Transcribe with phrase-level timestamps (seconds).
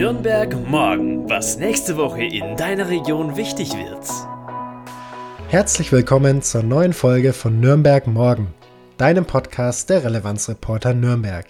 [0.00, 4.08] Nürnberg morgen, was nächste Woche in deiner Region wichtig wird.
[5.50, 8.54] Herzlich willkommen zur neuen Folge von Nürnberg morgen,
[8.96, 11.44] deinem Podcast der Relevanzreporter Nürnberg.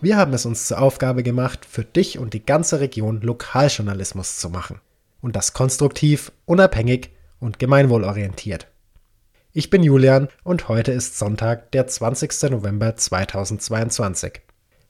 [0.00, 4.48] Wir haben es uns zur Aufgabe gemacht, für dich und die ganze Region Lokaljournalismus zu
[4.48, 4.80] machen.
[5.20, 8.66] Und das konstruktiv, unabhängig und gemeinwohlorientiert.
[9.52, 12.50] Ich bin Julian und heute ist Sonntag, der 20.
[12.50, 14.40] November 2022.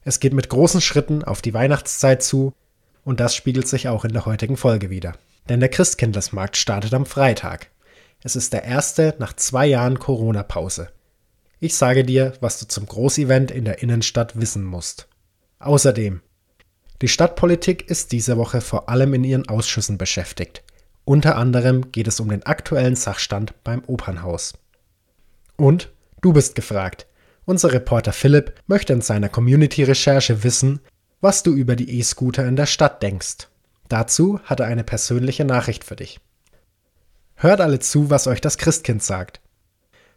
[0.05, 2.53] Es geht mit großen Schritten auf die Weihnachtszeit zu
[3.03, 5.13] und das spiegelt sich auch in der heutigen Folge wieder.
[5.49, 7.67] Denn der Christkindlesmarkt startet am Freitag.
[8.23, 10.89] Es ist der erste nach zwei Jahren Corona-Pause.
[11.59, 15.07] Ich sage dir, was du zum Großevent in der Innenstadt wissen musst.
[15.59, 16.21] Außerdem,
[17.01, 20.63] die Stadtpolitik ist diese Woche vor allem in ihren Ausschüssen beschäftigt.
[21.03, 24.53] Unter anderem geht es um den aktuellen Sachstand beim Opernhaus.
[25.55, 25.91] Und
[26.21, 27.07] du bist gefragt.
[27.45, 30.79] Unser Reporter Philipp möchte in seiner Community-Recherche wissen,
[31.21, 33.47] was du über die E-Scooter in der Stadt denkst.
[33.87, 36.19] Dazu hat er eine persönliche Nachricht für dich.
[37.35, 39.41] Hört alle zu, was euch das Christkind sagt.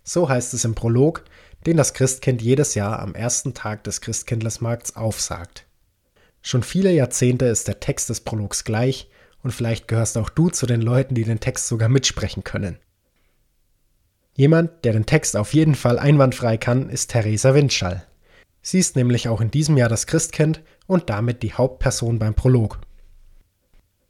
[0.02, 1.24] So heißt es im Prolog,
[1.66, 5.66] den das Christkind jedes Jahr am ersten Tag des Christkindlesmarkts aufsagt.
[6.42, 9.08] Schon viele Jahrzehnte ist der Text des Prologs gleich
[9.42, 12.78] und vielleicht gehörst auch du zu den Leuten, die den Text sogar mitsprechen können.
[14.34, 18.06] Jemand, der den Text auf jeden Fall einwandfrei kann, ist Theresa Windschall.
[18.66, 22.80] Sie ist nämlich auch in diesem Jahr das Christkind und damit die Hauptperson beim Prolog.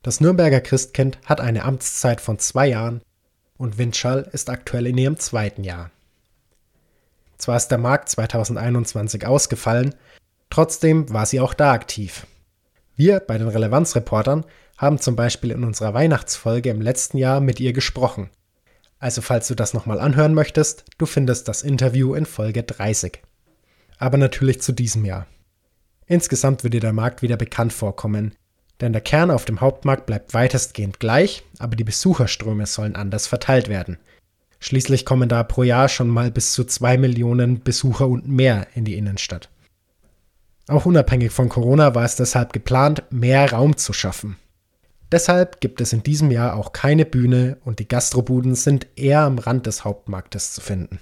[0.03, 3.03] Das Nürnberger Christkind hat eine Amtszeit von zwei Jahren
[3.59, 5.91] und Windschall ist aktuell in ihrem zweiten Jahr.
[7.37, 9.93] Zwar ist der Markt 2021 ausgefallen,
[10.51, 12.25] trotzdem war sie auch da aktiv.
[12.95, 14.45] Wir bei den Relevanzreportern
[14.79, 18.31] haben zum Beispiel in unserer Weihnachtsfolge im letzten Jahr mit ihr gesprochen.
[19.01, 23.21] Also falls du das nochmal anhören möchtest, du findest das Interview in Folge 30.
[23.99, 25.27] Aber natürlich zu diesem Jahr.
[26.07, 28.35] Insgesamt wird dir der Markt wieder bekannt vorkommen,
[28.81, 33.69] denn der Kern auf dem Hauptmarkt bleibt weitestgehend gleich, aber die Besucherströme sollen anders verteilt
[33.69, 33.99] werden.
[34.59, 38.85] Schließlich kommen da pro Jahr schon mal bis zu zwei Millionen Besucher und mehr in
[38.85, 39.51] die Innenstadt.
[40.69, 44.37] Auch unabhängig von Corona war es deshalb geplant, mehr Raum zu schaffen.
[45.13, 49.39] Deshalb gibt es in diesem Jahr auch keine Bühne und die Gastrobuden sind eher am
[49.39, 50.99] Rand des Hauptmarktes zu finden.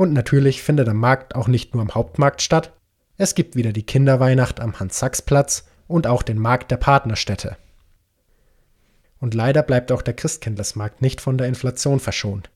[0.00, 2.72] Und natürlich findet der Markt auch nicht nur am Hauptmarkt statt,
[3.18, 7.58] es gibt wieder die Kinderweihnacht am Hans-Sachs-Platz und auch den Markt der Partnerstädte.
[9.18, 12.48] Und leider bleibt auch der Christkindlesmarkt nicht von der Inflation verschont.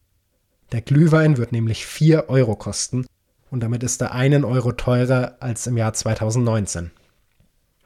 [0.73, 3.05] Der Glühwein wird nämlich 4 Euro kosten
[3.51, 6.93] und damit ist er einen Euro teurer als im Jahr 2019.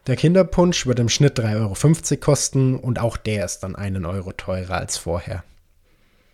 [0.07, 4.31] Der Kinderpunsch wird im Schnitt 3,50 Euro kosten und auch der ist dann einen Euro
[4.31, 5.43] teurer als vorher.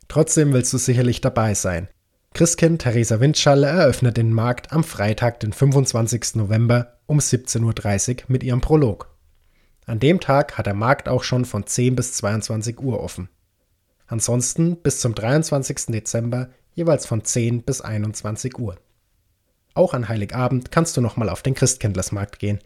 [0.09, 1.89] Trotzdem willst du sicherlich dabei sein,
[2.37, 6.35] Christkind Theresa Windschalle eröffnet den Markt am Freitag, den 25.
[6.35, 9.09] November um 17.30 Uhr mit ihrem Prolog.
[9.87, 13.29] An dem Tag hat der Markt auch schon von 10 bis 22 Uhr offen.
[14.09, 15.87] Ansonsten bis zum 23.
[15.91, 18.79] Dezember jeweils von 10 bis 21 Uhr.
[19.75, 22.59] Auch an Heiligabend kannst du nochmal auf den Christkindlersmarkt gehen.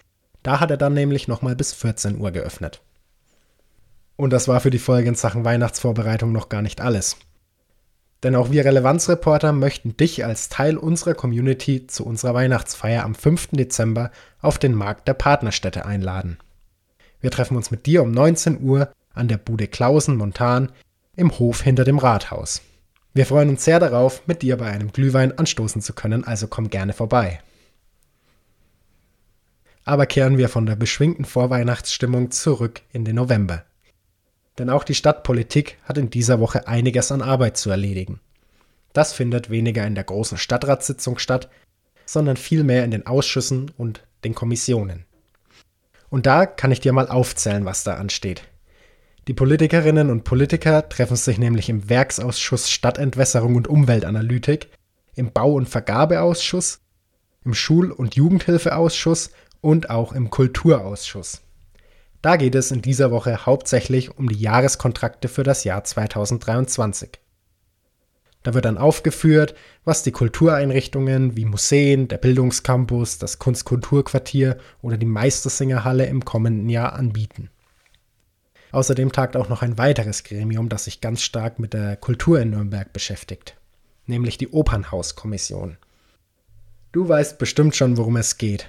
[0.42, 2.80] Da hat er dann nämlich nochmal bis 14 Uhr geöffnet.
[4.16, 7.18] Und das war für die Folge in Sachen Weihnachtsvorbereitung noch gar nicht alles.
[8.22, 13.48] Denn auch wir Relevanzreporter möchten dich als Teil unserer Community zu unserer Weihnachtsfeier am 5.
[13.52, 16.38] Dezember auf den Markt der Partnerstädte einladen.
[17.20, 20.72] Wir treffen uns mit dir um 19 Uhr an der Bude Klausen Montan
[21.16, 22.62] im Hof hinter dem Rathaus.
[23.14, 26.70] Wir freuen uns sehr darauf, mit dir bei einem Glühwein anstoßen zu können, also komm
[26.70, 27.40] gerne vorbei.
[29.84, 33.64] Aber kehren wir von der beschwingten Vorweihnachtsstimmung zurück in den November.
[34.58, 38.20] Denn auch die Stadtpolitik hat in dieser Woche einiges an Arbeit zu erledigen.
[38.92, 41.48] Das findet weniger in der großen Stadtratssitzung statt,
[42.06, 45.04] sondern vielmehr in den Ausschüssen und den Kommissionen.
[46.10, 48.42] Und da kann ich dir mal aufzählen, was da ansteht.
[49.28, 54.70] Die Politikerinnen und Politiker treffen sich nämlich im Werksausschuss Stadtentwässerung und Umweltanalytik,
[55.14, 56.80] im Bau- und Vergabeausschuss,
[57.44, 59.30] im Schul- und Jugendhilfeausschuss
[59.60, 61.42] und auch im Kulturausschuss.
[62.20, 67.10] Da geht es in dieser Woche hauptsächlich um die Jahreskontrakte für das Jahr 2023.
[68.42, 69.54] Da wird dann aufgeführt,
[69.84, 76.94] was die Kultureinrichtungen wie Museen, der Bildungscampus, das Kunstkulturquartier oder die Meistersingerhalle im kommenden Jahr
[76.94, 77.50] anbieten.
[78.70, 82.50] Außerdem tagt auch noch ein weiteres Gremium, das sich ganz stark mit der Kultur in
[82.50, 83.56] Nürnberg beschäftigt,
[84.06, 85.76] nämlich die Opernhauskommission.
[86.92, 88.68] Du weißt bestimmt schon, worum es geht.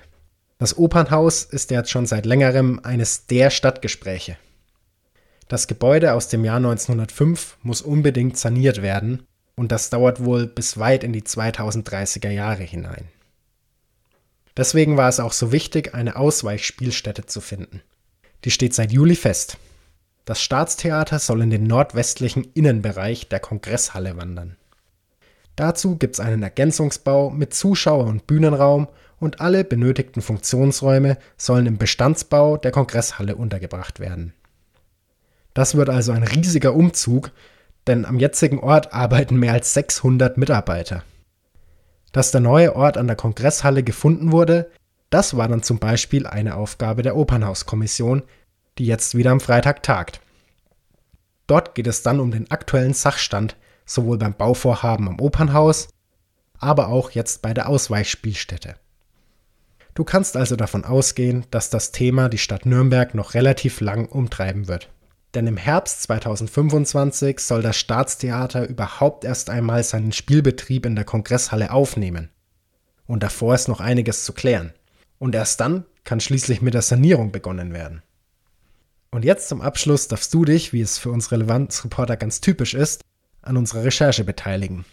[0.59, 4.37] Das Opernhaus ist jetzt schon seit längerem eines der Stadtgespräche.
[5.47, 9.23] Das Gebäude aus dem Jahr 1905 muss unbedingt saniert werden
[9.55, 13.07] und das dauert wohl bis weit in die 2030er Jahre hinein.
[14.57, 17.81] Deswegen war es auch so wichtig, eine Ausweichspielstätte zu finden.
[18.43, 19.57] Die steht seit Juli fest.
[20.25, 24.57] Das Staatstheater soll in den nordwestlichen Innenbereich der Kongresshalle wandern.
[25.59, 28.87] Dazu gibt es einen Ergänzungsbau mit Zuschauer- und Bühnenraum
[29.19, 34.31] und alle benötigten Funktionsräume sollen im Bestandsbau der Kongresshalle untergebracht werden.
[35.53, 37.31] Das wird also ein riesiger Umzug,
[37.87, 41.03] denn am jetzigen Ort arbeiten mehr als 600 Mitarbeiter.
[42.13, 44.71] Dass der neue Ort an der Kongresshalle gefunden wurde,
[45.09, 48.23] das war dann zum Beispiel eine Aufgabe der Opernhauskommission,
[48.77, 50.21] die jetzt wieder am Freitag tagt.
[51.47, 53.57] Dort geht es dann um den aktuellen Sachstand,
[53.89, 55.89] sowohl beim Bauvorhaben am Opernhaus,
[56.59, 58.75] aber auch jetzt bei der Ausweichspielstätte.
[59.95, 64.67] Du kannst also davon ausgehen, dass das Thema die Stadt Nürnberg noch relativ lang umtreiben
[64.67, 64.89] wird.
[65.33, 71.71] Denn im Herbst 2025 soll das Staatstheater überhaupt erst einmal seinen Spielbetrieb in der Kongresshalle
[71.71, 72.29] aufnehmen.
[73.07, 74.73] Und davor ist noch einiges zu klären.
[75.17, 78.01] Und erst dann kann schließlich mit der Sanierung begonnen werden.
[79.11, 83.03] Und jetzt zum Abschluss darfst du dich, wie es für uns Relevanzreporter ganz typisch ist,
[83.41, 84.85] an unserer Recherche beteiligen.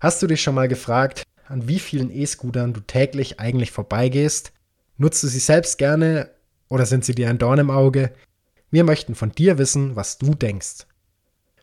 [0.00, 4.52] Hast du dich schon mal gefragt, an wie vielen E-Scootern du täglich eigentlich vorbeigehst?
[4.96, 6.30] Nutzt du sie selbst gerne
[6.68, 8.12] oder sind sie dir ein Dorn im Auge?
[8.70, 10.86] Wir möchten von dir wissen, was du denkst.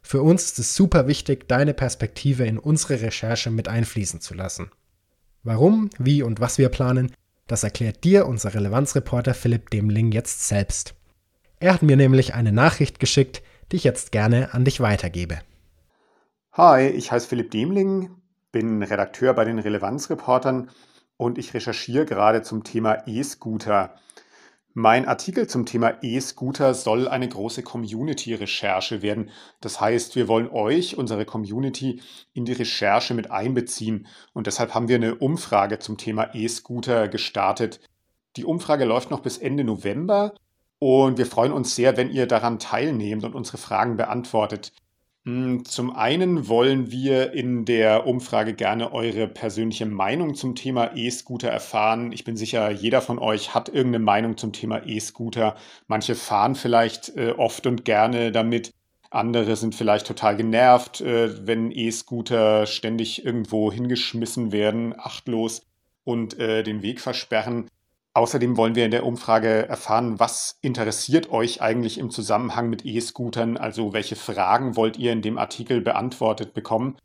[0.01, 4.71] Für uns ist es super wichtig, deine Perspektive in unsere Recherche mit einfließen zu lassen.
[5.43, 7.11] Warum, wie und was wir planen,
[7.47, 10.93] das erklärt dir unser Relevanzreporter Philipp Demling jetzt selbst.
[11.59, 13.41] Er hat mir nämlich eine Nachricht geschickt,
[13.71, 15.39] die ich jetzt gerne an dich weitergebe.
[16.61, 18.17] Hi, ich heiße Philipp Demling,
[18.51, 20.69] bin Redakteur bei den Relevanzreportern
[21.15, 23.95] und ich recherchiere gerade zum Thema E-Scooter.
[24.73, 29.29] Mein Artikel zum Thema E-Scooter soll eine große Community-Recherche werden.
[29.61, 32.01] Das heißt, wir wollen euch, unsere Community,
[32.33, 34.05] in die Recherche mit einbeziehen.
[34.33, 37.79] Und deshalb haben wir eine Umfrage zum Thema E-Scooter gestartet.
[38.35, 40.33] Die Umfrage läuft noch bis Ende November
[40.77, 44.73] und wir freuen uns sehr, wenn ihr daran teilnehmt und unsere Fragen beantwortet.
[45.25, 51.49] Hm, zum einen wollen wir in der Umfrage gerne eure persönliche Meinung zum Thema E-Scooter
[51.49, 52.11] erfahren.
[52.13, 55.55] Ich bin sicher, jeder von euch hat irgendeine Meinung zum Thema E-Scooter.
[55.87, 58.71] Manche fahren vielleicht äh, oft und gerne damit.
[59.11, 65.63] Andere sind vielleicht total genervt, äh, wenn E-Scooter ständig irgendwo hingeschmissen werden, achtlos
[66.05, 67.67] und äh, den Weg versperren.
[68.13, 73.57] Außerdem wollen wir in der Umfrage erfahren, was interessiert euch eigentlich im Zusammenhang mit E-Scootern?
[73.57, 76.97] Also welche Fragen wollt ihr in dem Artikel beantwortet bekommen?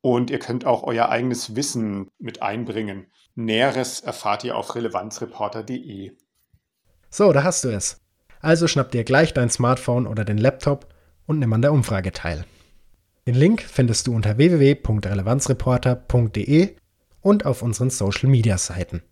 [0.00, 3.06] Und ihr könnt auch euer eigenes Wissen mit einbringen.
[3.34, 6.12] Näheres erfahrt ihr auf relevanzreporter.de.
[7.10, 8.00] So, da hast du es.
[8.40, 10.88] Also schnapp dir gleich dein Smartphone oder den Laptop
[11.26, 12.44] und nimm an der Umfrage teil.
[13.26, 16.76] Den Link findest du unter www.relevanzreporter.de
[17.20, 19.02] und auf unseren Social Media Seiten.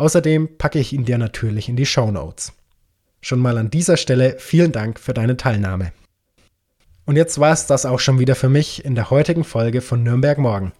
[0.00, 2.54] Außerdem packe ich ihn dir natürlich in die Show Notes.
[3.20, 5.92] Schon mal an dieser Stelle vielen Dank für deine Teilnahme.
[7.04, 10.02] Und jetzt war es das auch schon wieder für mich in der heutigen Folge von
[10.02, 10.72] Nürnberg Morgen.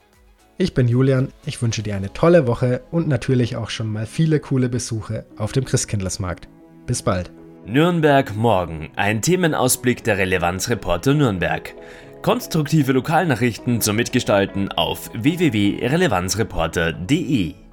[0.57, 4.41] Ich bin Julian, ich wünsche dir eine tolle Woche und natürlich auch schon mal viele
[4.41, 6.49] coole Besuche auf dem Christkindlesmarkt.
[6.87, 7.31] Bis bald.
[7.67, 11.75] Nürnberg Morgen, ein Themenausblick der Relevanzreporter Nürnberg.
[12.23, 17.70] Konstruktive Lokalnachrichten zum Mitgestalten auf www.relevanzreporter.de